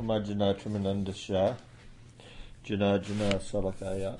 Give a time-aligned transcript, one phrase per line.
[0.00, 1.54] Pamajana Trimanandasha
[2.64, 4.16] Jana Jana Salakaya.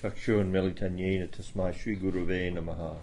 [0.00, 2.96] Chakshun Militanyena Tasmai Sri Guruve Namaha.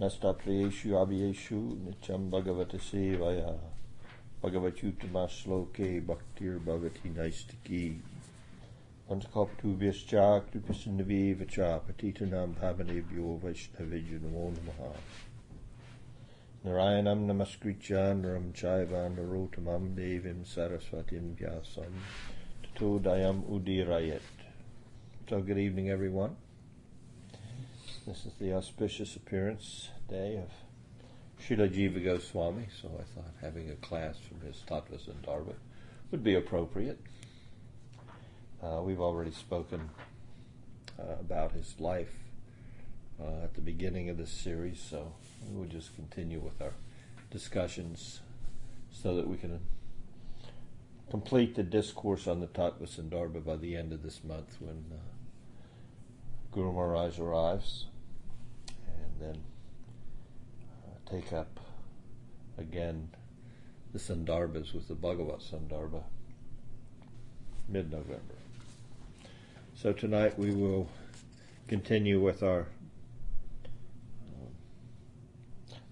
[0.00, 3.56] Nastapriyeshu Abhiyeshu Nityam Bhagavata Sevaya.
[4.42, 8.00] Bhagavatutama Sloke Bhaktir Bhagavati Naistiki.
[9.08, 14.92] Panchakoptubhyascha Kripasindavi Vacha Patitanam Pavanebhyo Vaishnavijya Namo Namaha
[16.66, 21.92] Narayanam Namaskritya Naram Chaiva Narotamam Devim Saraswatim Vyasam
[22.60, 24.18] Tato Dayam Udirayet.
[25.30, 26.34] So good evening everyone.
[28.04, 30.50] This is the auspicious appearance day of
[31.40, 35.54] Srila Jiva Goswami, so I thought having a class from his Tattva Sandarbha
[36.10, 36.98] would be appropriate.
[38.60, 39.88] Uh, we've already spoken
[40.98, 42.10] uh, about his life
[43.22, 45.12] uh, at the beginning of this series, so
[45.50, 46.74] we will just continue with our
[47.30, 48.20] discussions
[48.90, 49.60] so that we can
[51.10, 54.96] complete the discourse on the Tattva Sandarbha by the end of this month when uh,
[56.52, 57.86] Guru Maharaj arrives,
[58.86, 59.42] and then
[60.84, 61.60] uh, take up
[62.58, 63.10] again
[63.92, 66.02] the Sandarbhas with the Bhagavat Sandarbha
[67.68, 68.34] mid November.
[69.74, 70.88] So tonight we will
[71.68, 72.66] continue with our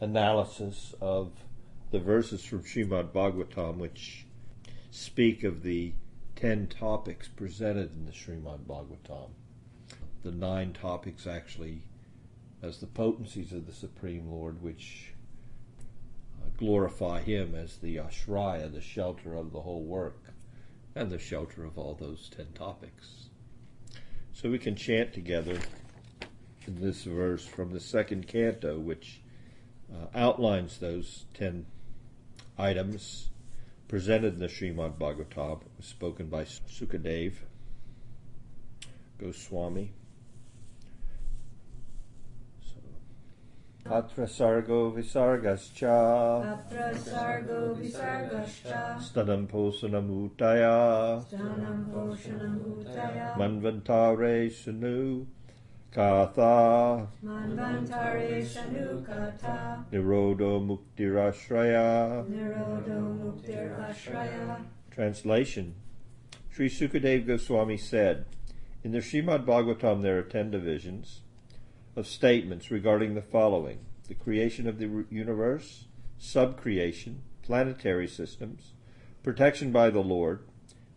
[0.04, 1.32] analysis of
[1.90, 4.26] the verses from Srimad Bhagavatam which
[4.90, 5.92] speak of the
[6.36, 9.30] ten topics presented in the Srimad Bhagavatam.
[10.22, 11.82] The nine topics actually
[12.62, 15.12] as the potencies of the Supreme Lord which
[16.42, 20.20] uh, glorify Him as the Ashraya, the shelter of the whole work,
[20.94, 23.28] and the shelter of all those ten topics.
[24.34, 25.58] So we can chant together
[26.66, 29.20] in this verse from the second canto, which
[29.92, 31.66] uh, outlines those ten
[32.58, 33.30] items
[33.88, 37.34] presented in the Srimad Bhagavatam, spoken by Sukadev
[39.18, 39.92] Goswami.
[43.86, 46.58] Atra sargo visargascha.
[46.58, 48.98] Atra sargo visargascha.
[48.98, 51.22] Stanam posanam utaya.
[51.22, 55.26] Stanam poshanam bhutaya Manvantare sunu
[55.94, 59.84] Katha Manvantare sanukata.
[59.92, 65.76] Nirodo muktirashraya Nirodo muktir ashraya Translation.
[66.50, 68.26] Sri Sukadev Goswami said,
[68.82, 71.20] In the Srimad Bhagavatam there are ten divisions
[71.94, 73.78] of statements regarding the following.
[74.08, 75.84] The creation of the universe,
[76.20, 78.72] subcreation, planetary systems,
[79.22, 80.40] protection by the Lord,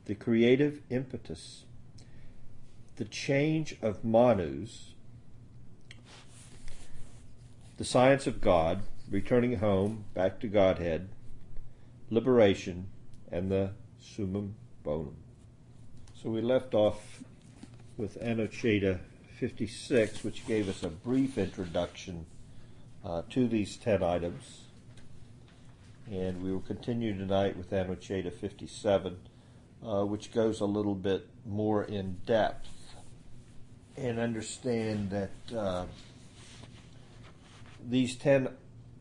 [0.06, 1.66] the creative impetus,
[2.97, 4.94] the change of manus,
[7.78, 11.09] the science of God, returning home, back to Godhead,
[12.09, 12.88] liberation,
[13.31, 15.16] and the summum bonum.
[16.16, 17.24] So we left off
[17.97, 19.00] with Anucheta
[19.40, 22.25] 56, which gave us a brief introduction
[23.06, 24.62] uh, to these 10 items.
[26.09, 29.18] And we will continue tonight with Anucheta 57,
[29.85, 32.76] uh, which goes a little bit more in depth
[33.97, 35.85] and understand that uh,
[37.84, 38.50] these 10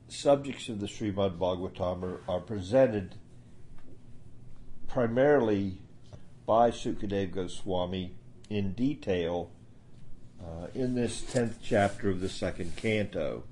[0.09, 3.17] subjects of the Srimad Bhagavatam are, are presented
[4.89, 5.79] primarily
[6.47, 8.15] by Sukadev Goswami
[8.49, 9.51] in detail
[10.41, 13.43] uh, in this 10th chapter of the second canto.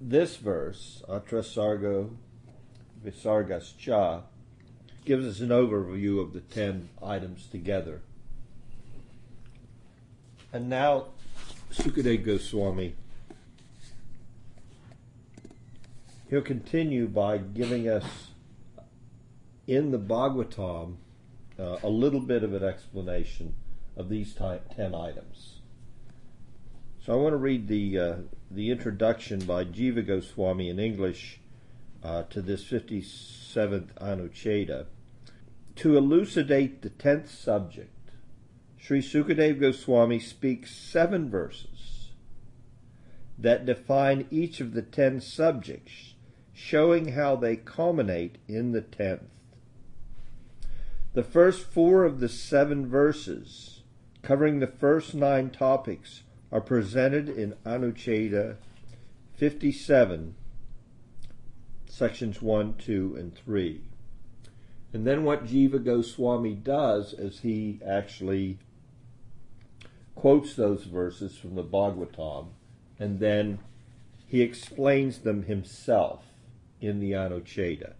[0.00, 2.10] This verse, Atra Sargo
[3.04, 4.22] Visargascha,
[5.04, 8.02] gives us an overview of the 10 items together.
[10.54, 11.06] And now,
[11.72, 12.94] Sukadev Goswami,
[16.30, 18.04] he'll continue by giving us
[19.66, 20.94] in the Bhagavatam
[21.58, 23.56] uh, a little bit of an explanation
[23.96, 25.58] of these ty- 10 items.
[27.04, 28.14] So I want to read the uh,
[28.48, 31.40] the introduction by Jiva Goswami in English
[32.04, 34.86] uh, to this 57th Anucheta.
[35.74, 37.93] To elucidate the 10th subject,
[38.84, 42.10] Sri Sukadev Goswami speaks seven verses
[43.38, 46.12] that define each of the 10 subjects,
[46.52, 49.30] showing how they culminate in the 10th.
[51.14, 53.80] The first four of the seven verses,
[54.20, 56.22] covering the first nine topics,
[56.52, 58.56] are presented in Anucheta
[59.34, 60.34] 57,
[61.88, 63.80] sections 1, 2, and 3.
[64.92, 68.58] And then what Jiva Goswami does is he actually
[70.14, 72.48] quotes those verses from the Bhagavatam
[72.98, 73.58] and then
[74.26, 76.24] he explains them himself
[76.80, 77.94] in the Anucheta.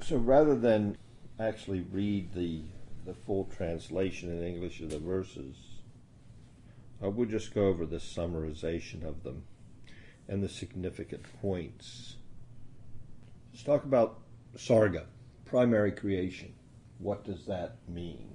[0.00, 0.96] So rather than
[1.38, 2.62] actually read the
[3.04, 5.56] the full translation in English of the verses.
[7.02, 9.44] I will just go over the summarization of them
[10.28, 12.16] and the significant points.
[13.52, 14.20] Let's talk about
[14.56, 15.04] Sarga,
[15.44, 16.54] primary creation.
[16.98, 18.34] What does that mean?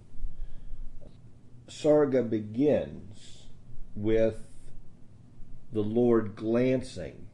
[1.67, 3.43] Sarga begins
[3.95, 4.37] with
[5.71, 7.27] the Lord glancing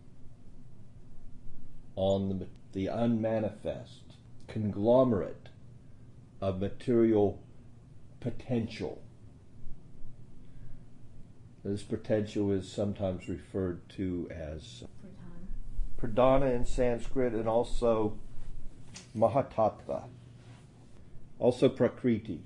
[1.95, 4.15] on the, the unmanifest
[4.47, 5.49] conglomerate
[6.39, 7.41] of material
[8.19, 9.01] potential.
[11.63, 14.83] This potential is sometimes referred to as
[15.99, 18.17] pradhana in Sanskrit and also
[19.15, 20.05] mahatattva,
[21.37, 22.41] also prakriti.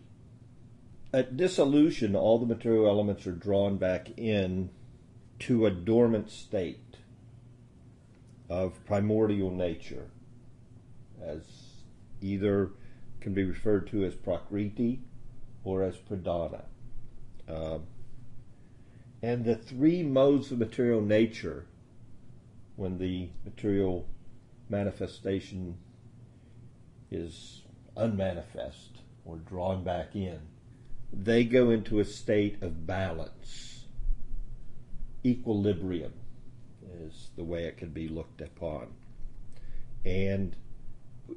[1.15, 4.69] At dissolution, all the material elements are drawn back in
[5.39, 6.97] to a dormant state
[8.49, 10.09] of primordial nature,
[11.23, 11.43] as
[12.19, 12.71] either
[13.21, 15.03] can be referred to as prakriti
[15.63, 16.65] or as pradhana.
[17.47, 17.77] Uh,
[19.21, 21.65] and the three modes of material nature,
[22.75, 24.05] when the material
[24.67, 25.77] manifestation
[27.09, 27.61] is
[27.95, 30.41] unmanifest or drawn back in,
[31.11, 33.85] they go into a state of balance.
[35.25, 36.13] Equilibrium
[37.01, 38.87] is the way it can be looked upon.
[40.05, 40.55] And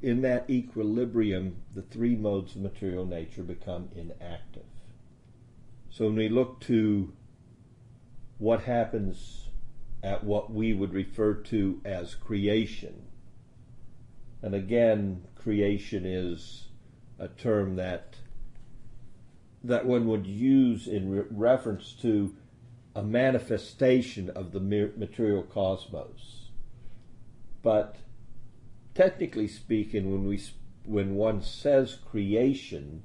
[0.03, 4.67] in that equilibrium, the three modes of material nature become inactive.
[5.91, 7.12] So when we look to
[8.37, 9.49] what happens
[10.03, 13.06] at what we would refer to as creation,
[14.43, 16.69] and again, creation is
[17.19, 18.17] a term that
[19.65, 22.35] that one would use in re- reference to
[22.95, 26.51] a manifestation of the material cosmos.
[27.63, 27.97] But
[28.95, 30.41] technically speaking, when we
[30.85, 33.03] when one says creation,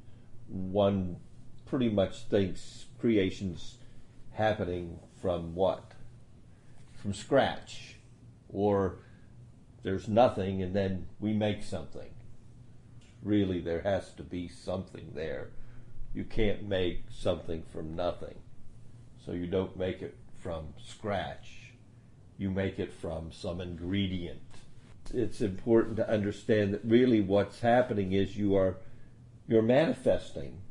[0.47, 1.17] one
[1.65, 3.77] pretty much thinks creation's
[4.31, 5.91] happening from what?
[6.93, 7.95] From scratch,
[8.47, 8.99] or
[9.83, 12.09] there's nothing and then we make something.
[13.21, 15.49] Really, there has to be something there.
[16.13, 18.35] You can't make something from nothing.
[19.25, 21.71] So you don't make it from scratch.
[22.37, 24.41] You make it from some ingredient
[25.13, 28.77] it's important to understand that really what's happening is you are
[29.47, 30.61] you're manifesting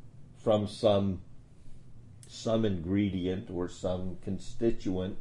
[0.42, 1.20] from some
[2.26, 5.18] some ingredient or some constituent.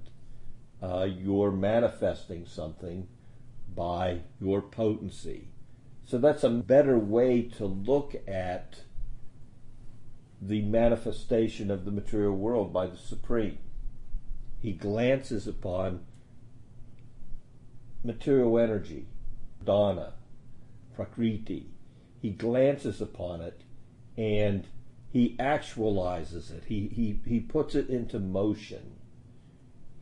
[0.82, 3.08] Uh, you're manifesting something
[3.76, 5.50] by your potency.
[6.06, 8.80] So that's a better way to look at
[10.42, 13.60] the manifestation of the material world by the Supreme.
[14.60, 16.02] He glances upon
[18.04, 19.06] material energy,
[19.64, 20.14] dana,
[20.96, 21.68] prakriti.
[22.22, 23.62] He glances upon it
[24.18, 24.68] and
[25.12, 26.64] he actualizes it.
[26.68, 28.96] He, he, he puts it into motion.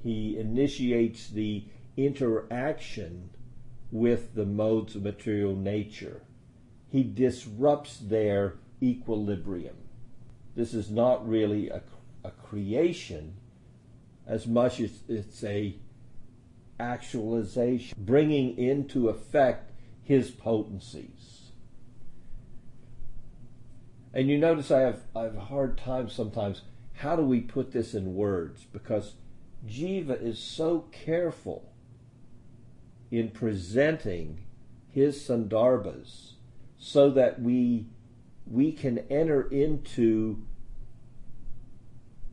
[0.01, 1.65] He initiates the
[1.97, 3.31] interaction
[3.91, 6.21] with the modes of material nature.
[6.91, 9.75] He disrupts their equilibrium.
[10.59, 11.81] This is not really a,
[12.25, 13.37] a creation
[14.27, 15.77] as much as it's a
[16.77, 19.71] actualization, bringing into effect
[20.03, 21.51] his potencies.
[24.13, 26.63] And you notice I have, I have a hard time sometimes.
[26.95, 28.65] How do we put this in words?
[28.65, 29.13] Because
[29.65, 31.71] Jiva is so careful
[33.09, 34.41] in presenting
[34.89, 36.33] his sandarbhas
[36.77, 37.85] so that we
[38.49, 40.43] we can enter into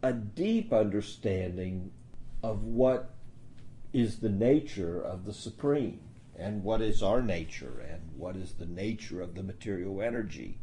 [0.02, 1.90] a deep understanding
[2.42, 3.14] of what
[3.92, 6.00] is the nature of the supreme
[6.38, 10.58] and what is our nature and what is the nature of the material energy.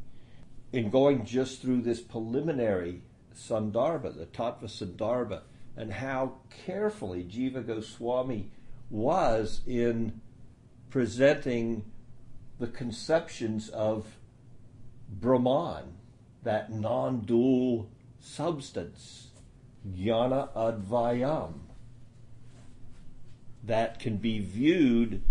[0.71, 3.01] In going just through this preliminary
[3.35, 5.41] Sandarbha, the Tattva Sandarbha,
[5.75, 6.33] and how
[6.65, 8.51] carefully Jiva Goswami
[8.89, 10.21] was in
[10.89, 11.83] presenting
[12.59, 14.05] the conceptions of
[15.19, 15.93] Brahman,
[16.43, 17.89] that non dual
[18.19, 19.27] substance,
[19.87, 21.53] Jnana Advayam,
[23.63, 25.23] that can be viewed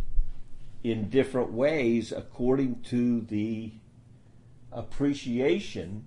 [0.83, 3.73] in different ways according to the
[4.73, 6.05] appreciation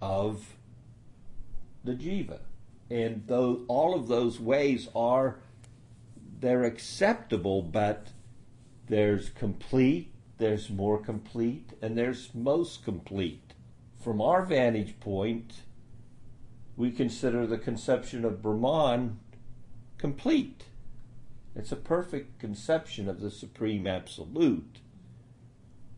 [0.00, 0.54] of
[1.84, 2.40] the jiva.
[2.90, 5.38] And though all of those ways are
[6.40, 8.08] they're acceptable, but
[8.86, 13.54] there's complete, there's more complete, and there's most complete.
[14.02, 15.62] From our vantage point,
[16.76, 19.18] we consider the conception of Brahman
[19.98, 20.64] complete.
[21.56, 24.78] It's a perfect conception of the Supreme Absolute,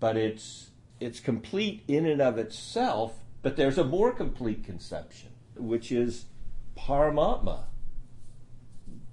[0.00, 5.92] but it's it's complete in and of itself, but there's a more complete conception, which
[5.92, 6.26] is
[6.76, 7.64] Paramatma,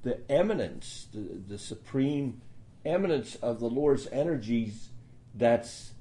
[0.03, 2.41] the eminence, the, the supreme
[2.85, 4.89] eminence of the Lord's energies
[5.33, 5.91] that's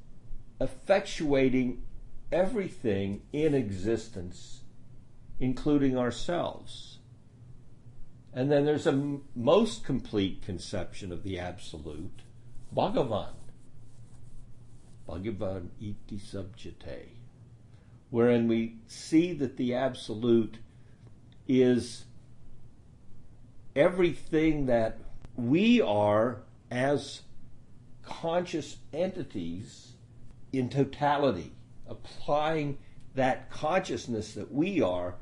[0.61, 1.79] effectuating
[2.33, 4.63] everything in existence,
[5.39, 6.99] including ourselves.
[8.33, 12.21] And then there's a most complete conception of the Absolute,
[12.75, 13.35] Bhagavan.
[15.09, 17.09] Bhagavan iti subjite,
[18.11, 20.59] wherein we see that the Absolute
[21.49, 22.05] is
[23.75, 24.99] everything that
[25.37, 27.23] we are as
[28.07, 29.93] conscious entities
[30.53, 31.53] in totality,
[31.87, 32.79] applying
[33.15, 35.17] that consciousness that we are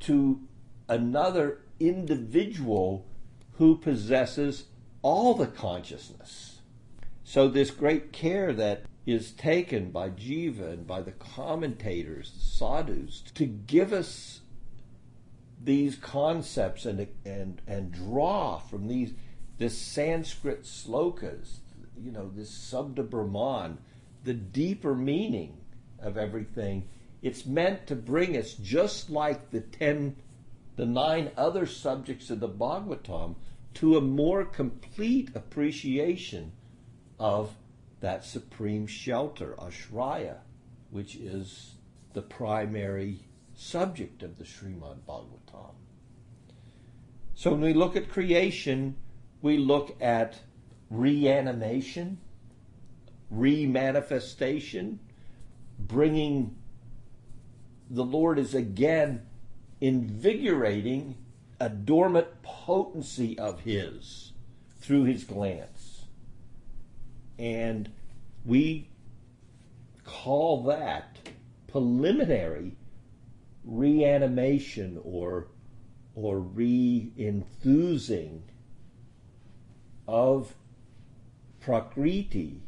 [0.00, 0.40] to
[0.88, 3.06] another individual
[3.52, 4.64] who possesses
[5.02, 6.60] all the consciousness.
[7.24, 13.22] So, this great care that is taken by Jiva and by the commentators, the sadhus,
[13.34, 14.40] to give us
[15.64, 19.12] these concepts and, and, and draw from these
[19.62, 21.58] this Sanskrit slokas,
[21.96, 23.78] you know, this Sabda Brahman,
[24.24, 25.56] the deeper meaning
[26.00, 26.88] of everything.
[27.22, 30.16] It's meant to bring us just like the ten,
[30.74, 33.36] the nine other subjects of the Bhagavatam
[33.74, 36.50] to a more complete appreciation
[37.20, 37.54] of
[38.00, 40.38] that supreme shelter, Ashraya,
[40.90, 41.76] which is
[42.14, 43.20] the primary
[43.54, 45.74] subject of the Srimad Bhagavatam.
[47.34, 48.96] So when we look at creation,
[49.42, 50.38] we look at
[50.88, 52.18] reanimation,
[53.34, 54.98] remanifestation,
[55.78, 56.56] bringing
[57.90, 59.26] the Lord is again
[59.80, 61.16] invigorating
[61.60, 64.32] a dormant potency of His
[64.80, 66.06] through His glance.
[67.38, 67.90] And
[68.44, 68.88] we
[70.04, 71.18] call that
[71.66, 72.76] preliminary
[73.64, 75.48] reanimation or
[76.14, 78.42] or re-enthusing
[80.06, 80.54] of
[81.60, 82.62] Prakriti,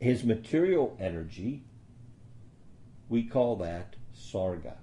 [0.00, 1.62] his material energy,
[3.08, 4.76] we call that Sarga.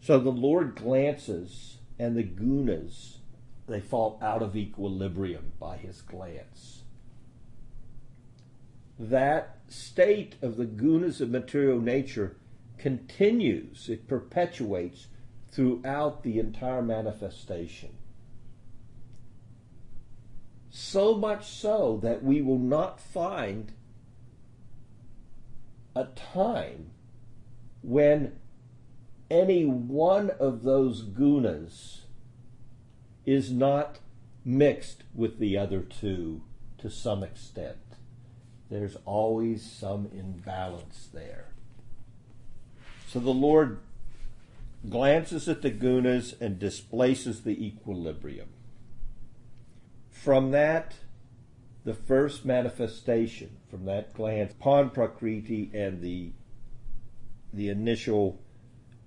[0.00, 3.18] So the Lord glances and the gunas,
[3.66, 6.82] they fall out of equilibrium by his glance.
[8.98, 12.36] That state of the gunas of material nature
[12.78, 15.08] continues, it perpetuates
[15.50, 17.90] throughout the entire manifestation.
[20.78, 23.72] So much so that we will not find
[25.94, 26.90] a time
[27.80, 28.38] when
[29.30, 32.00] any one of those gunas
[33.24, 34.00] is not
[34.44, 36.42] mixed with the other two
[36.76, 37.78] to some extent.
[38.68, 41.46] There's always some imbalance there.
[43.08, 43.78] So the Lord
[44.90, 48.50] glances at the gunas and displaces the equilibrium.
[50.26, 50.96] From that,
[51.84, 56.32] the first manifestation, from that glance upon Prakriti and the
[57.52, 58.42] the initial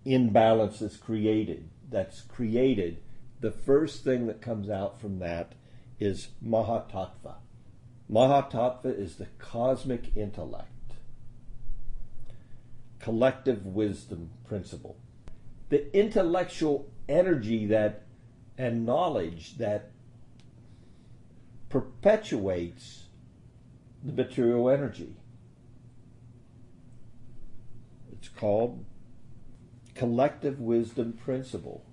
[0.05, 3.01] imbalance created, that's created,
[3.41, 5.55] the first thing that comes out from that
[5.99, 7.35] is Mahatattva.
[8.09, 10.93] Mahatattva is the cosmic intellect,
[12.99, 14.95] collective wisdom principle.
[15.67, 18.03] The intellectual energy that
[18.57, 19.91] and knowledge that
[21.69, 23.03] perpetuates
[24.03, 25.15] the material energy.
[28.11, 28.83] It's called
[29.93, 31.85] collective wisdom principle.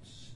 [0.00, 0.30] It's,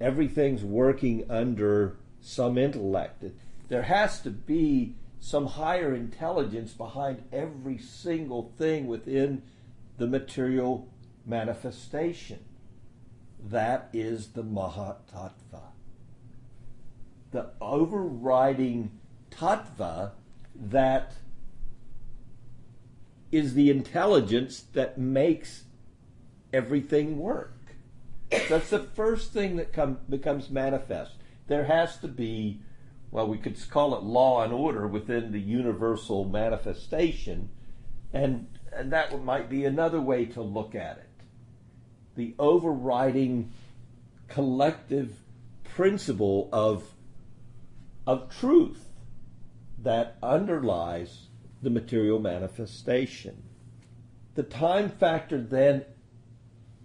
[0.00, 3.22] everything's working under some intellect.
[3.22, 3.36] It,
[3.68, 9.42] there has to be some higher intelligence behind every single thing within
[9.96, 10.88] the material
[11.24, 12.40] manifestation.
[13.40, 15.73] That is the Mahatattva
[17.34, 18.92] the overriding
[19.28, 20.12] tattva
[20.54, 21.14] that
[23.32, 25.64] is the intelligence that makes
[26.52, 27.74] everything work.
[28.48, 31.16] That's the first thing that come, becomes manifest.
[31.48, 32.60] There has to be,
[33.10, 37.50] well, we could call it law and order within the universal manifestation,
[38.12, 41.24] and, and that might be another way to look at it.
[42.14, 43.50] The overriding
[44.28, 45.16] collective
[45.64, 46.84] principle of
[48.06, 48.88] of truth
[49.78, 51.28] that underlies
[51.62, 53.42] the material manifestation.
[54.34, 55.84] The time factor then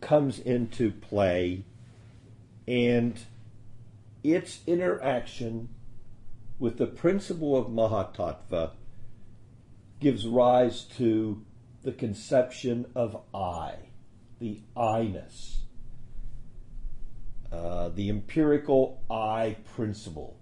[0.02, 1.66] comes into play
[2.68, 3.20] and
[4.24, 5.70] its interaction
[6.60, 8.72] with the principle of Mahatattva
[10.00, 11.44] gives rise to
[11.84, 13.76] the conception of I,
[14.40, 15.62] the I-ness,
[17.52, 20.39] uh, the empirical I principle.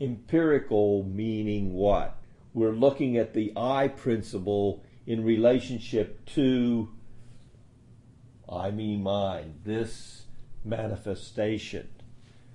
[0.00, 2.16] Empirical meaning what?
[2.54, 6.88] We're looking at the I principle in relationship to
[8.48, 10.22] I, me, mine, this
[10.64, 11.88] manifestation.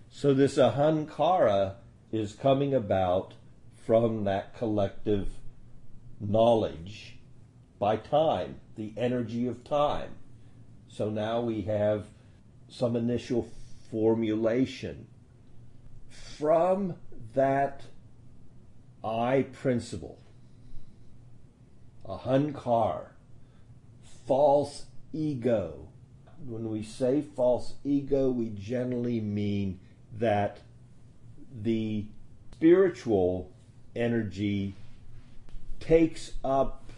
[0.09, 1.75] So this ahankara
[2.11, 3.33] is coming about
[3.85, 5.29] from that collective
[6.19, 7.17] knowledge
[7.79, 10.11] by time, the energy of time.
[10.87, 12.07] So now we have
[12.67, 13.49] some initial
[13.91, 15.07] formulation
[16.09, 16.95] from
[17.35, 17.83] that
[19.03, 20.17] I principle,
[22.07, 23.07] ahankar,
[24.25, 25.87] false ego.
[26.47, 29.79] When we say false ego, we generally mean
[30.17, 30.59] that
[31.61, 32.05] the
[32.53, 33.51] spiritual
[33.95, 34.73] energy
[35.79, 36.91] takes up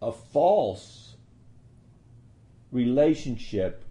[0.00, 1.14] a false
[2.72, 3.81] relationship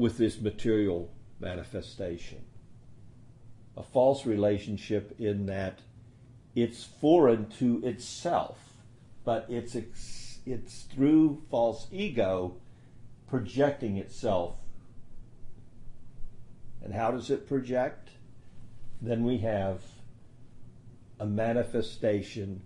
[0.00, 2.42] with this material manifestation.
[3.76, 5.80] A false relationship in that
[6.54, 8.58] it's foreign to itself,
[9.24, 9.76] but it's
[10.46, 12.56] it's through false ego
[13.28, 14.56] projecting itself.
[16.82, 18.08] And how does it project?
[19.02, 19.82] Then we have
[21.20, 22.62] a manifestation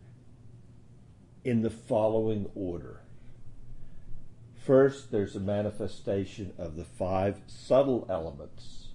[1.43, 3.00] in the following order.
[4.64, 8.88] First, there's a manifestation of the five subtle elements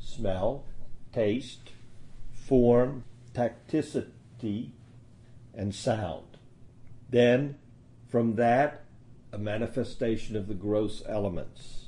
[0.00, 0.64] smell,
[1.12, 1.70] taste,
[2.32, 4.72] form, tacticity,
[5.54, 6.38] and sound.
[7.08, 7.58] Then,
[8.08, 8.82] from that,
[9.32, 11.86] a manifestation of the gross elements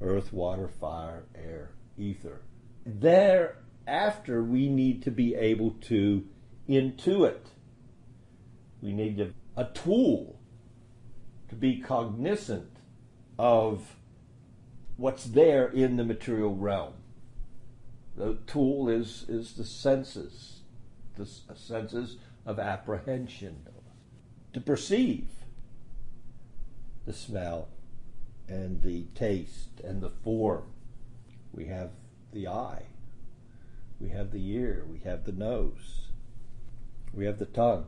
[0.00, 2.40] earth, water, fire, air, ether.
[2.84, 6.24] Thereafter, we need to be able to
[6.68, 7.50] intuit.
[8.82, 10.40] We need to, a tool
[11.54, 12.78] to be cognizant
[13.38, 13.94] of
[14.96, 16.94] what's there in the material realm.
[18.16, 20.60] The tool is, is the senses,
[21.16, 23.66] the senses of apprehension,
[24.52, 25.28] to perceive
[27.06, 27.68] the smell
[28.48, 30.64] and the taste and the form.
[31.52, 31.90] We have
[32.32, 32.86] the eye,
[34.00, 36.08] we have the ear, we have the nose,
[37.12, 37.86] we have the tongue.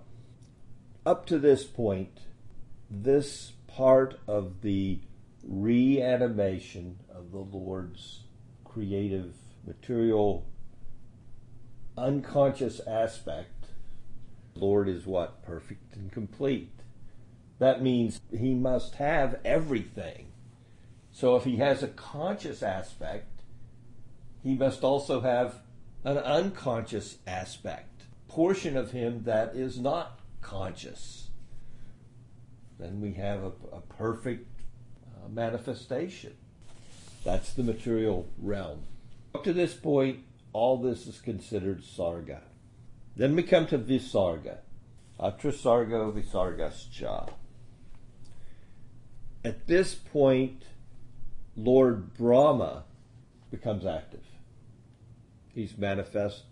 [1.05, 2.21] Up to this point,
[2.89, 4.99] this part of the
[5.47, 8.23] reanimation of the Lord's
[8.65, 9.35] creative
[9.67, 10.47] material
[11.97, 13.57] unconscious aspect
[14.57, 15.43] Lord is what?
[15.43, 16.73] Perfect and complete.
[17.59, 20.29] That means he must have everything.
[21.13, 23.43] So if he has a conscious aspect,
[24.43, 25.61] he must also have
[26.05, 31.26] an unconscious aspect, portion of him that is not conscious.
[32.79, 34.49] Then we have a, a perfect
[35.07, 36.35] uh, manifestation.
[37.25, 38.85] That's the material realm.
[39.35, 40.21] Up to this point,
[40.53, 42.41] all this is considered sarga.
[43.17, 44.59] Then we come to visarga.
[45.19, 47.31] Atrasargo visargascha.
[49.45, 50.65] At this point,
[51.57, 52.85] Lord Brahma
[53.51, 54.25] becomes active.
[55.55, 56.45] He's manifest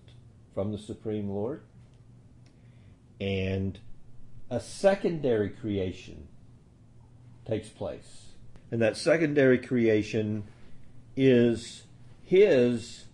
[0.54, 1.62] from the Supreme Lord.
[3.20, 3.78] And
[4.50, 6.28] a secondary creation
[7.46, 8.26] takes place.
[8.70, 10.44] And that secondary creation
[11.16, 11.84] is
[12.24, 13.04] his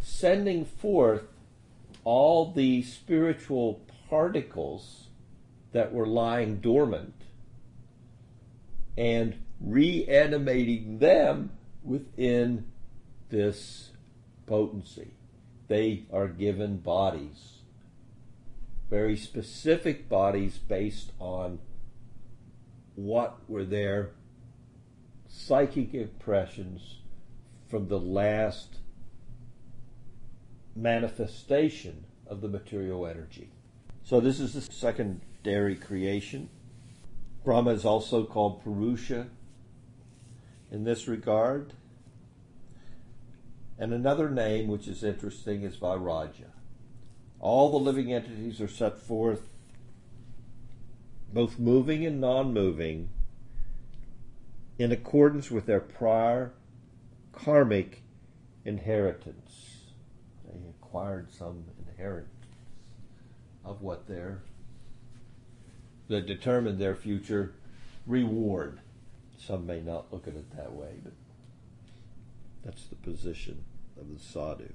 [0.00, 1.24] sending forth
[2.04, 5.08] all the spiritual particles
[5.72, 7.14] that were lying dormant
[8.96, 11.50] and reanimating them
[11.82, 12.66] within
[13.30, 13.90] this
[14.46, 15.10] potency.
[15.68, 17.55] They are given bodies,
[18.90, 21.58] very specific bodies based on
[22.94, 24.10] what were their
[25.28, 26.98] psychic impressions
[27.68, 28.76] from the last
[30.74, 33.50] manifestation of the material energy.
[34.04, 36.48] So this is the secondary creation.
[37.44, 39.28] Brahma is also called Purusha
[40.70, 41.72] in this regard.
[43.78, 46.55] And another name which is interesting is Vairagya.
[47.40, 49.48] All the living entities are set forth,
[51.32, 53.10] both moving and non moving,
[54.78, 56.52] in accordance with their prior
[57.32, 58.02] karmic
[58.64, 59.92] inheritance.
[60.44, 62.30] They acquired some inheritance
[63.64, 64.42] of what they're
[66.08, 67.54] that determined their future
[68.06, 68.80] reward.
[69.38, 71.12] Some may not look at it that way, but
[72.64, 73.64] that's the position
[74.00, 74.72] of the sadhu.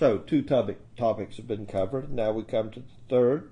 [0.00, 2.10] So, two topic, topics have been covered.
[2.10, 3.50] Now we come to the third,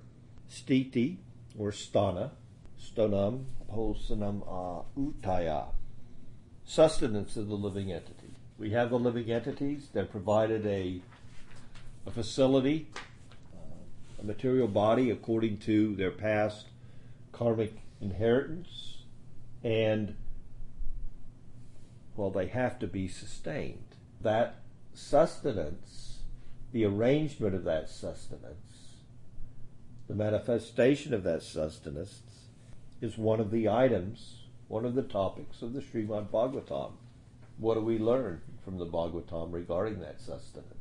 [0.50, 1.18] stiti,
[1.58, 2.30] or stana,
[2.80, 5.66] stonam posanam a utaya,
[6.64, 8.30] sustenance of the living entity.
[8.58, 9.88] We have the living entities.
[9.92, 11.02] They're provided a,
[12.06, 12.88] a facility,
[13.54, 16.68] uh, a material body according to their past
[17.30, 19.02] karmic inheritance,
[19.62, 20.16] and
[22.16, 23.96] well, they have to be sustained.
[24.22, 24.62] That
[24.94, 25.97] sustenance,
[26.72, 28.94] the arrangement of that sustenance,
[30.06, 32.22] the manifestation of that sustenance
[33.00, 36.92] is one of the items, one of the topics of the Srimad Bhagavatam.
[37.58, 40.78] What do we learn from the Bhagavatam regarding that sustenance?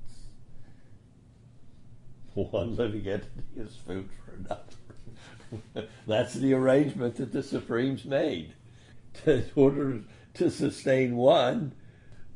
[2.51, 5.87] One living entity is food for another.
[6.07, 8.53] That's the arrangement that the Supremes made.
[9.25, 10.01] In order
[10.35, 11.73] to sustain one,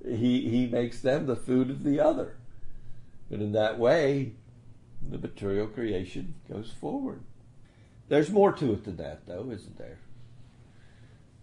[0.04, 2.38] he, he makes them the food of the other.
[3.32, 4.34] And in that way,
[5.10, 7.22] the material creation goes forward.
[8.10, 10.00] There's more to it than that, though, isn't there?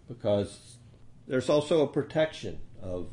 [0.06, 0.76] Because
[1.26, 3.08] there's also a protection of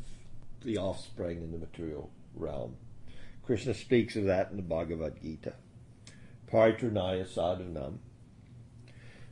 [0.61, 2.75] the offspring in the material realm.
[3.45, 5.53] Krishna speaks of that in the Bhagavad Gita.
[6.51, 7.99] Paritranaya sadhunam,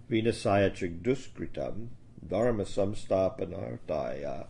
[0.10, 1.88] vinasaya chigduskritam,
[2.26, 4.48] dharma samstapanartaya,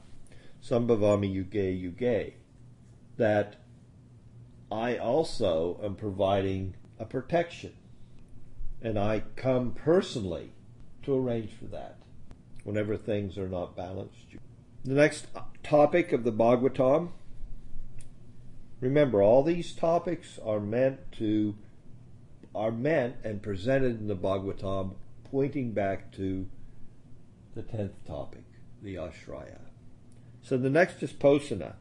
[0.63, 2.33] sambhavami yuge yuge.
[3.17, 3.62] That
[4.73, 7.73] I also am providing a protection
[8.81, 10.53] and I come personally
[11.03, 11.97] to arrange for that
[12.63, 14.25] whenever things are not balanced.
[14.83, 15.27] The next
[15.61, 17.11] topic of the Bhagavatam.
[18.81, 21.55] Remember, all these topics are meant to
[22.55, 26.47] are meant and presented in the Bhagavatam, pointing back to
[27.55, 28.43] the tenth topic,
[28.81, 29.59] the Ashraya.
[30.41, 31.73] So the next is Posana,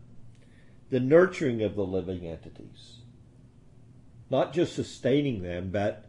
[0.93, 2.99] the nurturing of the living entities.
[4.29, 6.05] Not just sustaining them, but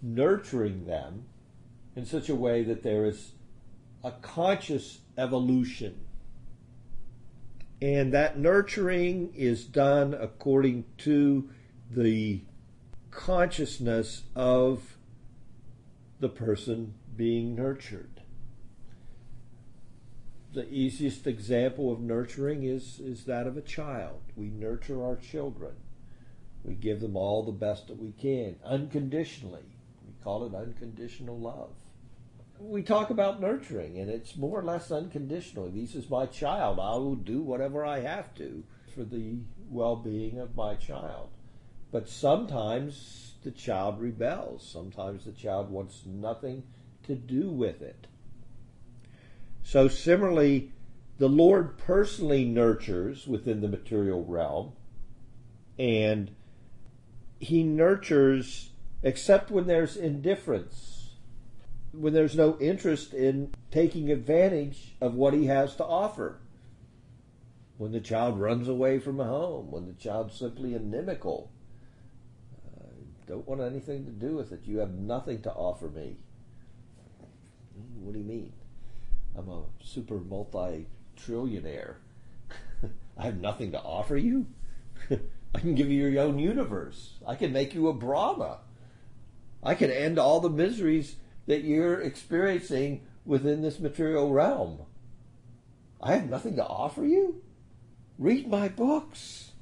[0.00, 1.24] nurturing them
[1.94, 3.32] in such a way that there is
[4.02, 6.00] a conscious evolution.
[7.82, 11.50] And that nurturing is done according to
[11.90, 12.40] the
[13.10, 14.96] consciousness of
[16.20, 18.11] the person being nurtured.
[20.52, 24.20] The easiest example of nurturing is, is that of a child.
[24.36, 25.72] We nurture our children.
[26.62, 29.64] We give them all the best that we can, unconditionally
[30.06, 31.70] We call it unconditional love.
[32.60, 35.70] We talk about nurturing, and it's more or less unconditional.
[35.70, 36.78] This is my child.
[36.78, 38.62] I will do whatever I have to
[38.94, 39.38] for the
[39.70, 41.30] well being of my child.
[41.90, 44.68] But sometimes the child rebels.
[44.70, 46.62] Sometimes the child wants nothing
[47.04, 48.06] to do with it.
[49.62, 50.72] So, similarly,
[51.18, 54.72] the Lord personally nurtures within the material realm,
[55.78, 56.30] and
[57.38, 58.70] He nurtures
[59.02, 61.16] except when there's indifference,
[61.92, 66.38] when there's no interest in taking advantage of what he has to offer.
[67.78, 71.50] When the child runs away from home, when the child's simply inimical,
[73.26, 74.60] don't want anything to do with it.
[74.64, 76.16] You have nothing to offer me.
[77.74, 78.52] Hmm, what do you mean?
[79.36, 81.96] I'm a super multi trillionaire.
[83.18, 84.46] I have nothing to offer you?
[85.54, 87.14] I can give you your own universe.
[87.26, 88.58] I can make you a Brahma.
[89.62, 91.16] I can end all the miseries
[91.46, 94.80] that you're experiencing within this material realm.
[96.00, 97.42] I have nothing to offer you.
[98.18, 99.52] Read my books.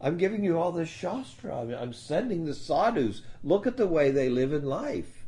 [0.00, 1.74] I'm giving you all this Shastra.
[1.80, 3.22] I'm sending the sadhus.
[3.42, 5.24] Look at the way they live in life.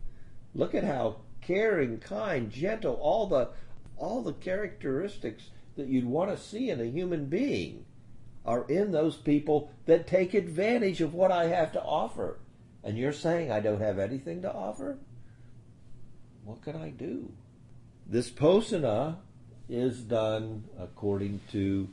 [0.55, 3.49] Look at how caring, kind, gentle, all the
[3.97, 7.85] all the characteristics that you'd want to see in a human being
[8.45, 12.39] are in those people that take advantage of what I have to offer.
[12.85, 14.99] And you're saying I don't have anything to offer?
[16.45, 17.33] What can I do?
[18.07, 19.17] This posana
[19.69, 21.89] is done according to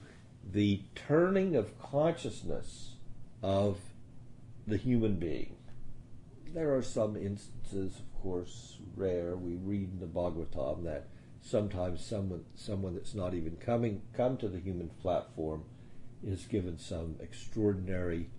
[0.52, 2.92] the turning of consciousness
[3.42, 3.80] of
[4.68, 5.56] the human being.
[6.54, 9.36] There are some instances, course, rare.
[9.36, 11.06] We read in the Bhagavatam that
[11.42, 15.64] sometimes someone, someone that's not even coming come to the human platform
[16.26, 18.32] is given some extraordinary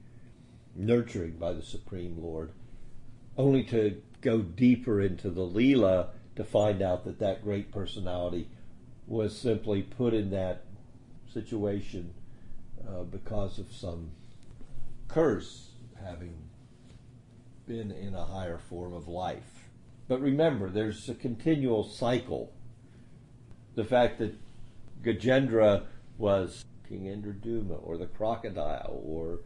[0.75, 2.51] nurturing by the Supreme Lord,
[3.39, 8.49] only to go deeper into the Leela to find out that that great personality
[9.07, 10.65] was simply put in that
[11.33, 12.13] situation
[12.89, 14.11] uh, because of some
[15.07, 15.69] curse
[16.03, 16.35] having
[17.69, 19.56] been in a higher form of life.
[20.09, 22.53] But remember, there's a continual cycle.
[23.75, 24.35] The fact that
[25.03, 25.85] Gajendra
[26.17, 29.41] was King Indradyumna or the crocodile or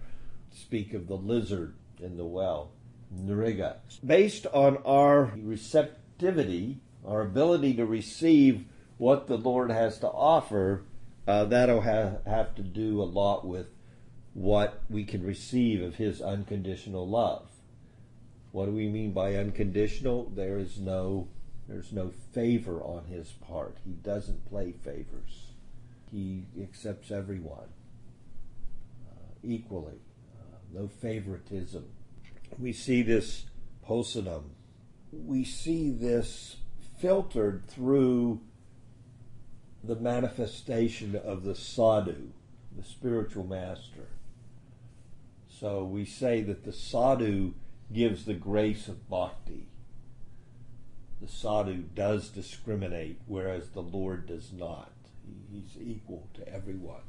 [0.51, 2.73] speak of the lizard in the well,
[3.15, 3.77] Nriga.
[4.05, 8.65] Based on our receptivity, our ability to receive
[8.99, 10.85] what the Lord has to offer,
[11.27, 13.69] uh, that'll ha- have to do a lot with
[14.35, 17.49] what we can receive of His unconditional love.
[18.53, 20.31] What do we mean by unconditional?
[20.35, 21.29] There is no
[21.69, 23.77] there's no favor on his part.
[23.85, 25.53] He doesn't play favors.
[26.11, 27.69] He accepts everyone
[29.09, 30.01] uh, equally.
[30.37, 31.85] Uh, no favoritism.
[32.59, 33.45] We see this
[33.89, 34.43] posanam.
[35.13, 36.57] We see this
[36.99, 38.41] filtered through
[39.85, 42.31] the manifestation of the sadhu,
[42.77, 44.09] the spiritual master.
[45.49, 47.55] So we say that the sadhu
[47.93, 49.71] gives the grace of bhakti
[51.21, 54.91] the sadhu does discriminate, whereas the Lord does not.
[55.53, 57.03] He's equal to everyone.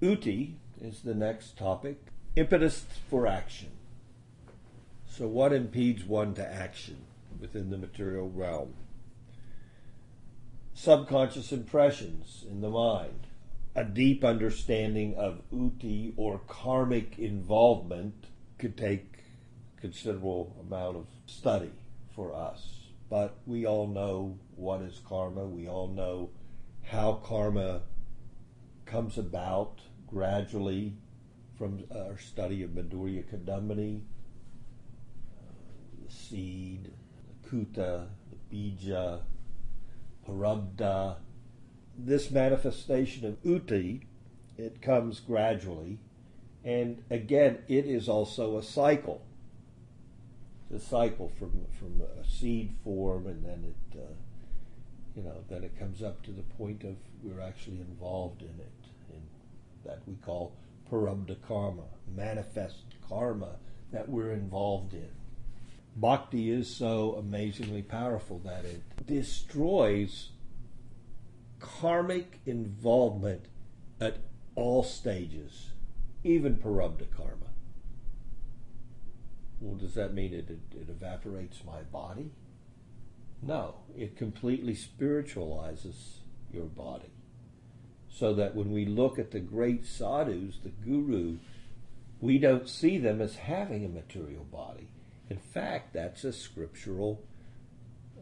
[0.00, 1.98] Uti is the next topic.
[2.34, 3.70] Impetus for action.
[5.06, 7.04] So, what impedes one to action
[7.38, 8.72] within the material realm?
[10.72, 13.26] Subconscious impressions in the mind.
[13.74, 18.24] A deep understanding of uti or karmic involvement
[18.58, 19.21] could take
[19.82, 21.72] considerable amount of study
[22.14, 25.44] for us but we all know what is karma.
[25.44, 26.30] We all know
[26.82, 27.82] how karma
[28.86, 30.94] comes about gradually
[31.58, 34.00] from our study of Madhurya Kadambini,
[36.02, 36.90] the seed,
[37.28, 39.20] the kuta, the bija,
[40.26, 41.16] prarabdha.
[41.98, 44.06] This manifestation of uti,
[44.56, 45.98] it comes gradually,
[46.64, 49.20] and again, it is also a cycle
[50.72, 54.14] the cycle from from a seed form, and then it, uh,
[55.14, 58.88] you know, then it comes up to the point of we're actually involved in it,
[59.10, 59.20] in
[59.84, 60.56] that we call
[60.90, 61.84] prarabdha karma,
[62.16, 63.56] manifest karma
[63.92, 65.10] that we're involved in.
[65.94, 70.30] Bhakti is so amazingly powerful that it destroys
[71.60, 73.44] karmic involvement
[74.00, 74.16] at
[74.54, 75.72] all stages,
[76.24, 77.51] even prarabdha karma.
[79.62, 82.32] Well, does that mean it, it, it evaporates my body?
[83.40, 86.18] No, it completely spiritualizes
[86.52, 87.12] your body.
[88.10, 91.38] So that when we look at the great sadhus, the guru,
[92.20, 94.88] we don't see them as having a material body.
[95.30, 97.22] In fact, that's a scriptural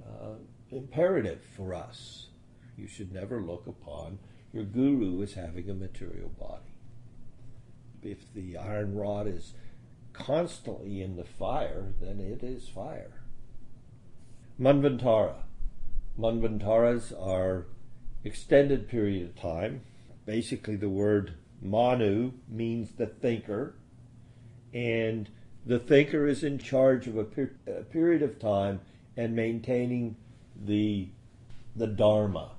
[0.06, 0.34] uh,
[0.70, 2.26] imperative for us.
[2.76, 4.18] You should never look upon
[4.52, 6.74] your guru as having a material body.
[8.02, 9.54] If the iron rod is
[10.12, 13.22] constantly in the fire, then it is fire.
[14.58, 15.44] Manvantara.
[16.18, 17.66] Manvantaras are
[18.24, 19.82] extended period of time.
[20.26, 23.74] Basically, the word manu means the thinker,
[24.74, 25.28] and
[25.64, 28.80] the thinker is in charge of a, per- a period of time
[29.16, 30.16] and maintaining
[30.62, 31.08] the
[31.76, 32.50] the dharma.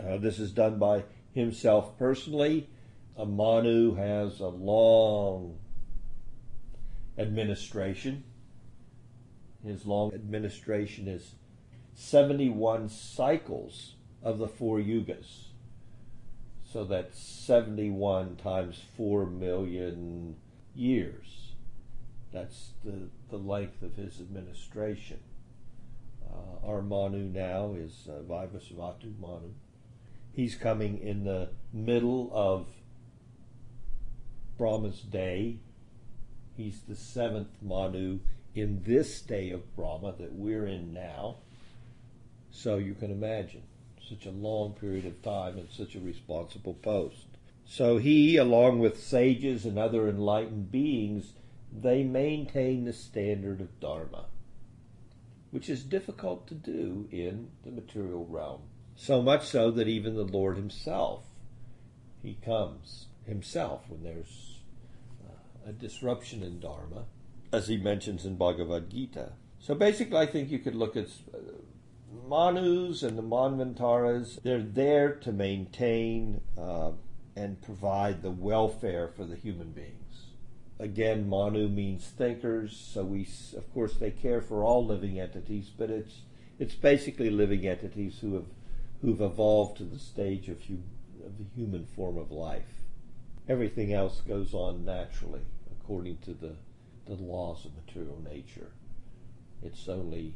[0.00, 2.68] Uh, this is done by himself personally.
[3.16, 5.58] A manu has a long
[7.18, 8.24] administration.
[9.64, 11.32] His long administration is
[11.94, 15.46] 71 cycles of the four yugas.
[16.70, 20.36] So that's 71 times 4 million
[20.74, 21.52] years.
[22.32, 25.20] That's the, the length of his administration.
[26.28, 29.54] Uh, our Manu now is uh, Vaivasvata Manu.
[30.32, 32.66] He's coming in the middle of
[34.58, 35.60] Brahma's day
[36.56, 38.20] He's the seventh Manu
[38.54, 41.36] in this day of Brahma that we're in now.
[42.50, 43.62] So you can imagine
[44.08, 47.26] such a long period of time in such a responsible post.
[47.66, 51.32] So he, along with sages and other enlightened beings,
[51.72, 54.26] they maintain the standard of Dharma,
[55.50, 58.62] which is difficult to do in the material realm.
[58.94, 61.24] So much so that even the Lord himself,
[62.22, 64.55] he comes himself when there's
[65.66, 67.06] a disruption in Dharma,
[67.52, 69.32] as he mentions in Bhagavad Gita.
[69.58, 71.38] So basically, I think you could look at uh,
[72.28, 74.40] Manus and the Manvantaras.
[74.42, 76.92] They're there to maintain uh,
[77.34, 80.26] and provide the welfare for the human beings.
[80.78, 83.26] Again, Manu means thinkers, so we,
[83.56, 86.20] of course, they care for all living entities, but it's
[86.58, 88.46] it's basically living entities who have
[89.00, 90.58] who've evolved to the stage of,
[91.24, 92.82] of the human form of life.
[93.48, 95.42] Everything else goes on naturally
[95.86, 96.52] according to the,
[97.06, 98.72] the laws of material nature.
[99.62, 100.34] It's only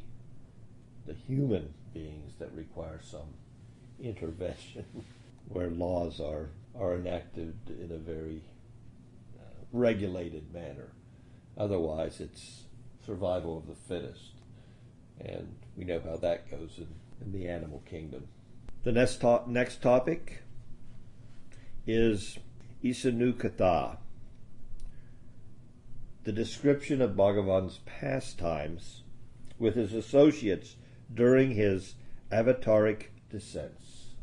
[1.05, 3.33] the human beings that require some
[4.01, 4.85] intervention,
[5.49, 8.41] where laws are, are enacted in a very
[9.37, 10.93] uh, regulated manner.
[11.57, 12.63] Otherwise, it's
[13.05, 14.31] survival of the fittest.
[15.19, 16.87] And we know how that goes in,
[17.19, 18.27] in the animal kingdom.
[18.83, 20.43] The next, to- next topic
[21.85, 22.39] is
[22.83, 23.97] Isanukatha,
[26.23, 29.03] the description of Bhagavan's pastimes
[29.57, 30.75] with his associates
[31.13, 31.95] during his
[32.31, 34.15] avataric descents.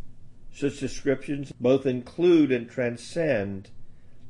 [0.53, 3.71] Such descriptions both include and transcend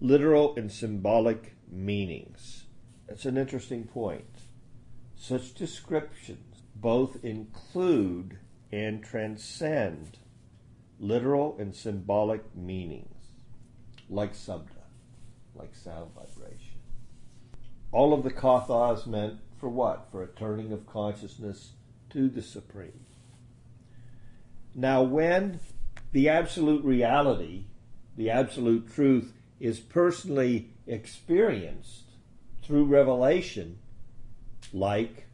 [0.01, 2.65] literal and symbolic meanings.
[3.07, 4.43] That's an interesting point.
[5.17, 8.39] Such descriptions both include
[8.71, 10.19] and transcend
[11.01, 13.33] literal and symbolic meanings,
[14.09, 14.85] like sabda,
[15.55, 16.68] like sound vibration.
[17.91, 20.09] All of the kathas meant for what?
[20.11, 21.73] For a turning of consciousness
[22.11, 23.07] to the Supreme.
[24.75, 25.61] Now, when
[26.13, 27.65] the absolute reality,
[28.17, 32.05] the absolute truth, is personally experienced
[32.63, 33.79] through revelation,
[34.73, 35.27] like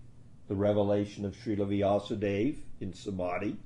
[0.48, 3.56] the revelation of Srila Vyasadeva in Samadhi,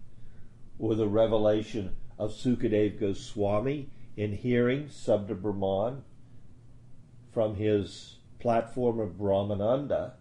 [0.79, 6.03] or the revelation of Sukadev Goswami in hearing Sabda Brahman
[7.33, 10.13] from his platform of Brahmananda,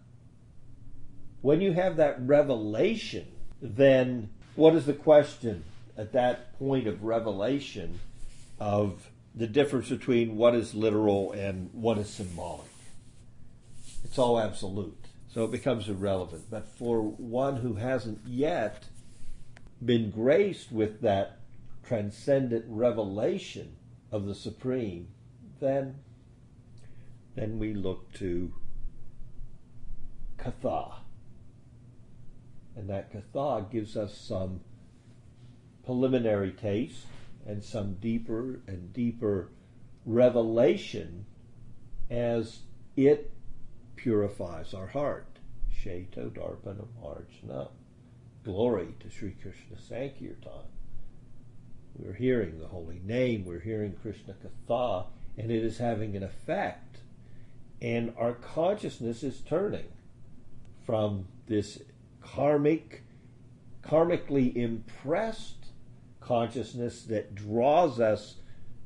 [1.40, 3.26] when you have that revelation,
[3.60, 5.64] then what is the question
[5.96, 8.00] at that point of revelation
[8.58, 12.66] of the difference between what is literal and what is symbolic?
[14.04, 15.06] It's all absolute.
[15.28, 16.44] So it becomes irrelevant.
[16.50, 18.84] But for one who hasn't yet
[19.84, 21.38] been graced with that
[21.86, 23.76] transcendent revelation
[24.10, 25.08] of the Supreme,
[25.60, 25.96] then
[27.38, 28.52] then we look to
[30.38, 30.94] Katha.
[32.74, 34.60] And that Katha gives us some
[35.84, 37.06] preliminary taste
[37.46, 39.50] and some deeper and deeper
[40.04, 41.26] revelation
[42.10, 42.60] as
[42.96, 43.30] it
[43.94, 45.38] purifies our heart.
[45.72, 47.68] Ceto Darpana Marjana.
[48.42, 50.66] Glory to Sri Krishna Sankirtan.
[51.94, 56.98] We're hearing the holy name, we're hearing Krishna Katha, and it is having an effect
[57.80, 59.88] and our consciousness is turning
[60.84, 61.80] from this
[62.20, 63.02] karmic,
[63.82, 65.66] karmically impressed
[66.20, 68.36] consciousness that draws us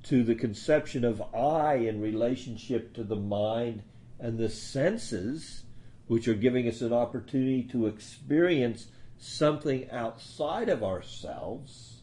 [0.04, 3.82] to the conception of I in relationship to the mind
[4.18, 5.62] and the senses,
[6.06, 12.02] which are giving us an opportunity to experience something outside of ourselves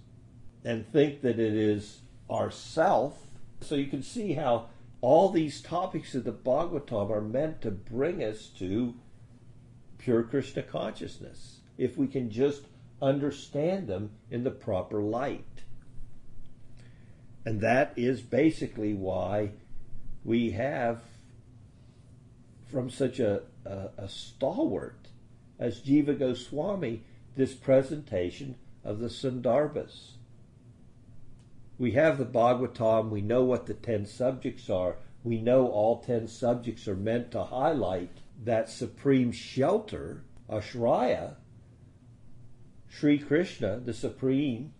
[0.63, 3.17] and think that it is ourself.
[3.61, 4.69] So you can see how
[5.01, 8.95] all these topics of the Bhagavatam are meant to bring us to
[9.97, 12.63] pure Krishna consciousness, if we can just
[13.01, 15.45] understand them in the proper light.
[17.45, 19.51] And that is basically why
[20.23, 21.01] we have,
[22.69, 25.07] from such a, a, a stalwart
[25.57, 27.03] as Jiva Goswami,
[27.35, 30.11] this presentation of the Sandarbhas.
[31.79, 36.27] We have the Bhagavatam, we know what the ten subjects are, we know all ten
[36.27, 41.35] subjects are meant to highlight that supreme shelter, Ashraya,
[42.89, 44.73] Sri Krishna, the Supreme.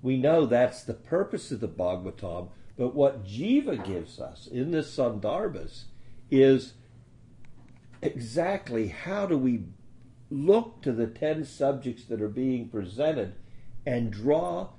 [0.00, 4.96] We know that's the purpose of the Bhagavatam, but what Jiva gives us in this
[4.96, 5.84] Sandarbhas
[6.30, 6.72] is
[8.00, 9.64] exactly how do we
[10.30, 13.34] look to the ten subjects that are being presented
[13.84, 14.70] and draw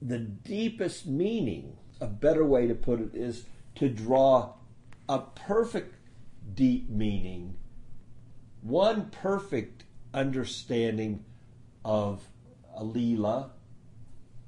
[0.00, 3.44] the deepest meaning, a better way to put it is
[3.76, 4.54] to draw
[5.08, 5.94] a perfect
[6.54, 7.56] deep meaning,
[8.62, 11.24] one perfect understanding
[11.84, 12.22] of
[12.76, 13.50] a Leela,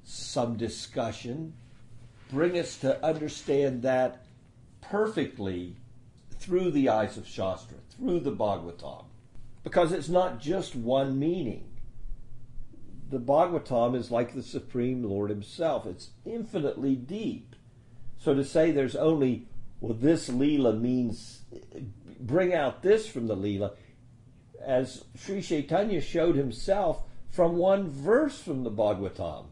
[0.05, 1.53] some discussion,
[2.31, 4.25] bring us to understand that
[4.81, 5.77] perfectly
[6.31, 9.05] through the eyes of Shastra, through the Bhagavatam.
[9.65, 11.76] Because it's not just one meaning
[13.09, 15.87] the Bhagavatam is like the Supreme Lord Himself.
[15.87, 17.55] It's infinitely deep.
[18.19, 19.47] So to say there's only,
[19.81, 21.43] well, this Leela means,
[22.19, 23.73] bring out this from the Leela,
[24.61, 29.47] as Sri Chaitanya showed himself from one verse from the Bhagavatam,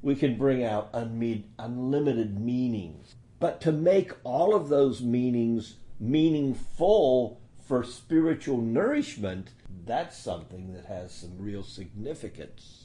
[0.00, 3.16] we can bring out unlimited meanings.
[3.40, 9.50] But to make all of those meanings meaningful for spiritual nourishment,
[9.88, 12.84] that's something that has some real significance.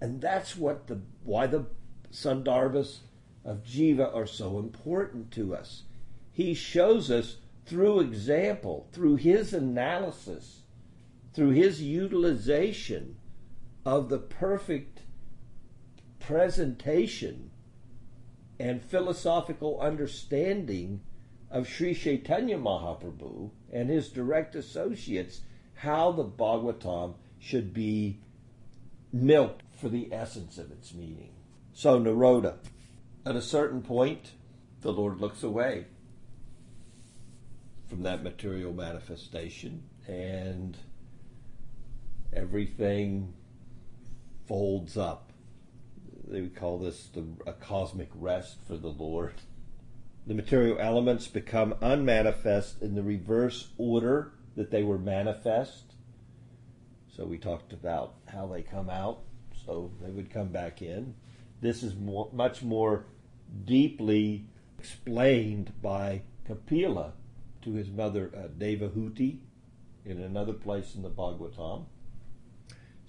[0.00, 1.66] And that's what the why the
[2.10, 3.00] Sandarbhas
[3.44, 5.84] of Jiva are so important to us.
[6.32, 7.36] He shows us
[7.66, 10.62] through example, through his analysis,
[11.32, 13.16] through his utilization
[13.84, 15.02] of the perfect
[16.18, 17.50] presentation
[18.58, 21.00] and philosophical understanding
[21.50, 25.42] of Sri Chaitanya Mahaprabhu and his direct associates
[25.80, 28.20] how the Bhagavatam should be
[29.12, 31.32] milked for the essence of its meaning.
[31.72, 32.56] So, Nirodha,
[33.24, 34.32] at a certain point,
[34.82, 35.86] the Lord looks away
[37.88, 40.76] from that material manifestation and
[42.30, 43.32] everything
[44.46, 45.32] folds up.
[46.28, 49.34] They would call this the, a cosmic rest for the Lord.
[50.26, 55.94] The material elements become unmanifest in the reverse order that they were manifest.
[57.16, 59.22] So we talked about how they come out,
[59.64, 61.14] so they would come back in.
[61.62, 63.06] This is more, much more
[63.64, 64.44] deeply
[64.78, 67.14] explained by Kapila
[67.62, 69.38] to his mother uh, Devahuti
[70.04, 71.86] in another place in the Bhagavatam.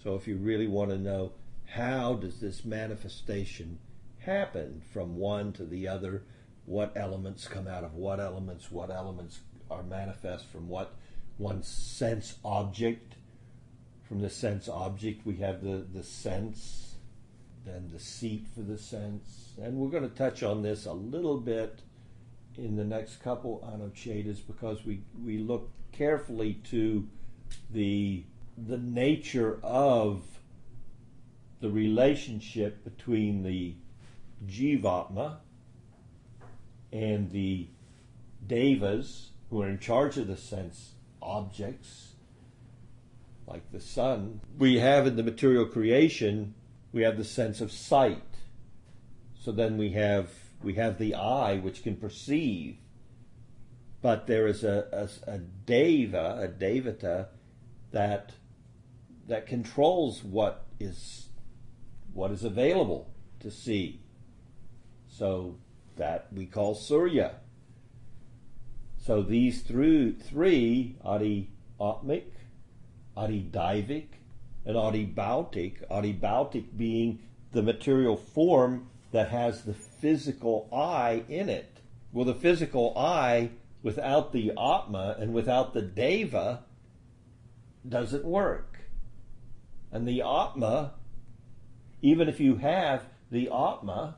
[0.01, 1.33] So if you really want to know
[1.65, 3.77] how does this manifestation
[4.19, 6.23] happen from one to the other,
[6.65, 10.95] what elements come out of what elements, what elements are manifest from what
[11.37, 13.15] one sense object.
[14.07, 16.95] From the sense object, we have the, the sense,
[17.65, 19.53] then the seat for the sense.
[19.61, 21.81] And we're going to touch on this a little bit
[22.57, 27.07] in the next couple Anuchetas because we, we look carefully to
[27.71, 28.23] the,
[28.57, 30.23] the nature of
[31.61, 33.75] the relationship between the
[34.47, 35.37] Jivatma
[36.91, 37.67] and the
[38.45, 42.13] Devas who are in charge of the sense objects,
[43.47, 44.41] like the sun.
[44.57, 46.55] We have in the material creation,
[46.91, 48.23] we have the sense of sight.
[49.39, 50.29] So then we have
[50.63, 52.77] we have the eye which can perceive.
[54.01, 57.27] But there is a, a, a deva, a devata,
[57.91, 58.33] that
[59.27, 61.29] that controls what is
[62.13, 63.09] what is available
[63.39, 64.01] to see.
[65.07, 65.57] So
[65.97, 67.35] that we call Surya.
[69.05, 71.49] So these three, three Adi
[71.79, 72.25] Atmic,
[73.17, 74.05] Adhidaivic,
[74.63, 77.19] and Adhibhautic, Adi Bautic being
[77.51, 81.79] the material form that has the physical eye in it.
[82.13, 83.49] Well, the physical eye
[83.81, 86.63] without the Atma and without the Deva
[87.87, 88.81] doesn't work.
[89.91, 90.93] And the Atma,
[92.03, 94.17] even if you have the Atma,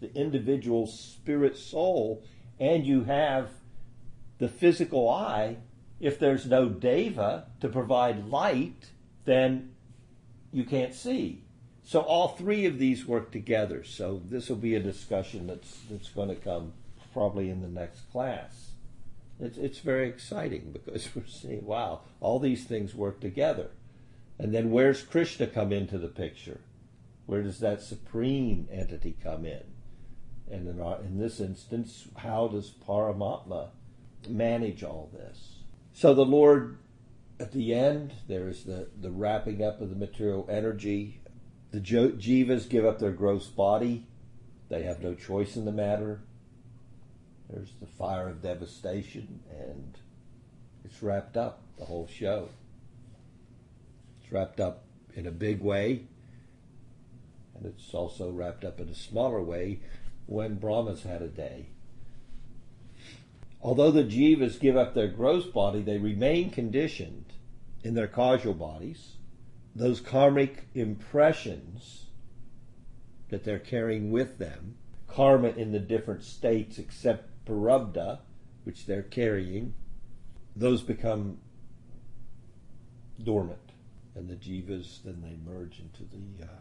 [0.00, 2.22] the individual spirit soul,
[2.60, 3.50] and you have
[4.38, 5.56] the physical eye,
[6.00, 8.90] if there's no Deva to provide light,
[9.24, 9.72] then
[10.52, 11.42] you can't see.
[11.84, 13.82] So all three of these work together.
[13.82, 16.72] So this will be a discussion that's that's going to come
[17.12, 18.72] probably in the next class.
[19.40, 23.70] It's it's very exciting because we're seeing wow, all these things work together.
[24.38, 26.60] And then where's Krishna come into the picture?
[27.26, 29.64] Where does that supreme entity come in?
[30.50, 33.68] And in, our, in this instance, how does Paramatma
[34.26, 35.56] manage all this?
[35.92, 36.78] So the Lord,
[37.38, 41.20] at the end, there is the, the wrapping up of the material energy
[41.70, 44.06] the jivas give up their gross body.
[44.68, 46.20] They have no choice in the matter.
[47.50, 49.98] There's the fire of devastation, and
[50.84, 52.48] it's wrapped up, the whole show.
[54.20, 56.04] It's wrapped up in a big way,
[57.54, 59.80] and it's also wrapped up in a smaller way
[60.26, 61.68] when Brahma's had a day.
[63.60, 67.32] Although the jivas give up their gross body, they remain conditioned
[67.82, 69.14] in their causal bodies
[69.74, 72.06] those karmic impressions
[73.28, 78.18] that they're carrying with them, karma in the different states except prarabdha,
[78.64, 79.74] which they're carrying,
[80.56, 81.38] those become
[83.22, 83.72] dormant.
[84.14, 86.58] And the jivas then they merge into the uh,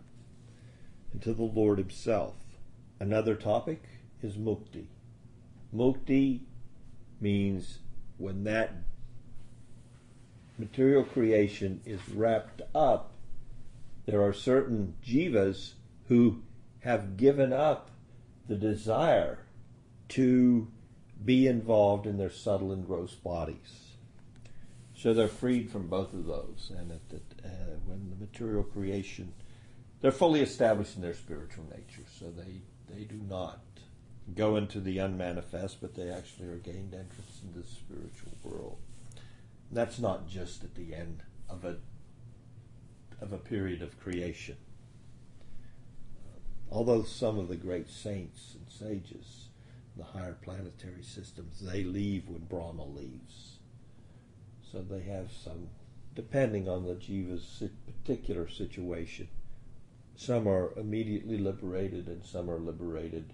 [1.14, 2.36] into the Lord Himself.
[3.00, 3.82] Another topic
[4.22, 4.88] is mukti.
[5.74, 6.42] Mukti
[7.20, 7.80] means
[8.18, 8.74] when that
[10.58, 13.14] material creation is wrapped up,
[14.06, 15.74] there are certain jivas
[16.08, 16.42] who
[16.80, 17.92] have given up
[18.48, 19.40] the desire
[20.10, 20.68] to
[21.24, 23.88] be involved in their subtle and gross bodies.
[24.96, 26.72] So they're freed from both of those.
[26.76, 27.18] And uh,
[27.86, 29.34] when the material creation,
[30.02, 32.08] they're fully established in their spiritual nature.
[32.20, 32.62] So they,
[32.94, 33.60] they do not
[34.36, 38.78] go into the unmanifest, but they actually are gained entrance into the spiritual world.
[39.72, 41.78] That's not just at the end of a
[43.20, 44.58] of a period of creation.
[46.24, 46.40] Uh,
[46.72, 49.48] although some of the great saints and sages,
[49.96, 53.58] the higher planetary systems, they leave when Brahma leaves.
[54.72, 55.70] So they have some,
[56.14, 59.30] depending on the jiva's particular situation.
[60.16, 63.34] Some are immediately liberated and some are liberated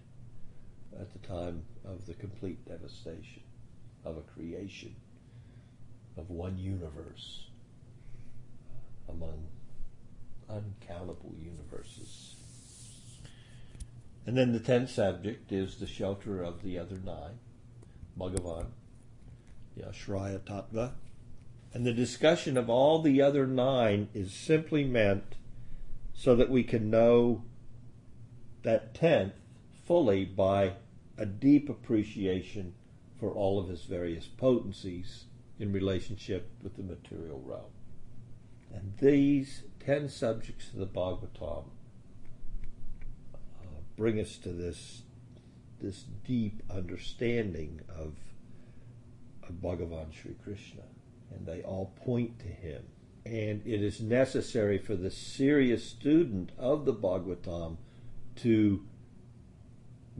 [0.99, 3.43] at the time of the complete devastation
[4.05, 4.95] of a creation,
[6.17, 7.47] of one universe
[8.69, 9.45] uh, among
[10.49, 12.35] uncountable universes.
[14.25, 17.39] And then the tenth subject is the shelter of the other nine,
[18.17, 18.67] Bhagavan,
[19.75, 20.91] the Ashraya Tattva.
[21.73, 25.35] And the discussion of all the other nine is simply meant
[26.13, 27.43] so that we can know
[28.61, 29.33] that tenth
[29.85, 30.73] fully by
[31.17, 32.73] a deep appreciation
[33.19, 35.25] for all of his various potencies
[35.59, 37.71] in relationship with the material realm.
[38.73, 41.65] And these ten subjects of the Bhagavatam
[43.35, 45.03] uh, bring us to this
[45.79, 48.15] this deep understanding of,
[49.43, 50.83] of Bhagavan Sri Krishna,
[51.29, 52.83] and they all point to him.
[53.25, 57.77] And it is necessary for the serious student of the Bhagavatam
[58.37, 58.85] to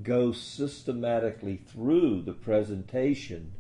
[0.02, 3.54] go systematically through the presentation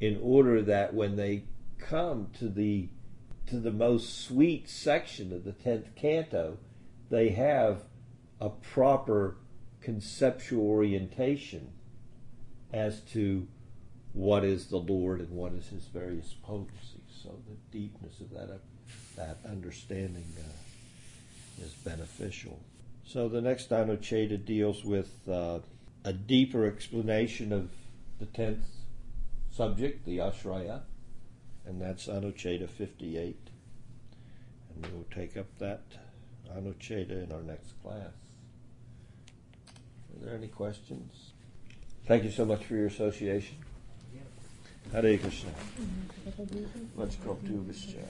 [0.00, 1.44] in order that when they
[1.78, 2.88] come to the
[3.46, 6.56] to the most sweet section of the 10th canto
[7.10, 7.84] they have
[8.40, 9.36] a proper
[9.80, 11.70] conceptual orientation
[12.72, 13.46] as to
[14.14, 18.60] what is the Lord and what is his various potencies so the deepness of that
[19.16, 22.58] that understanding uh, is beneficial
[23.06, 25.60] so the next Anucheta deals with uh,
[26.04, 27.70] a deeper explanation of
[28.18, 28.64] the tenth
[29.50, 30.82] subject, the Ashraya,
[31.66, 33.36] and that's Anucheta 58.
[34.74, 35.82] And we will take up that
[36.54, 38.12] Anucheta in our next class.
[39.68, 41.32] Are there any questions?
[42.06, 43.56] Thank you so much for your association.
[44.92, 45.50] Hare Krishna.
[46.96, 48.04] Let's go to Vishya.